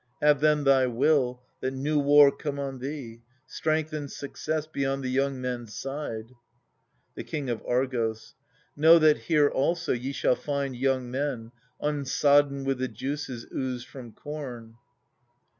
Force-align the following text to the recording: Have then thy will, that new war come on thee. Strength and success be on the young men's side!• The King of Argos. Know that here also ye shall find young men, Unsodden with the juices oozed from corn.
Have 0.19 0.39
then 0.41 0.63
thy 0.63 0.87
will, 0.87 1.43
that 1.59 1.69
new 1.75 1.99
war 1.99 2.35
come 2.35 2.57
on 2.57 2.79
thee. 2.79 3.21
Strength 3.45 3.93
and 3.93 4.11
success 4.11 4.65
be 4.65 4.83
on 4.83 5.01
the 5.01 5.11
young 5.11 5.39
men's 5.39 5.75
side!• 5.75 6.29
The 7.13 7.23
King 7.23 7.51
of 7.51 7.61
Argos. 7.67 8.33
Know 8.75 8.97
that 8.97 9.19
here 9.19 9.47
also 9.49 9.93
ye 9.93 10.11
shall 10.11 10.33
find 10.35 10.75
young 10.75 11.11
men, 11.11 11.51
Unsodden 11.79 12.63
with 12.65 12.79
the 12.79 12.87
juices 12.87 13.45
oozed 13.53 13.87
from 13.87 14.11
corn. 14.13 14.77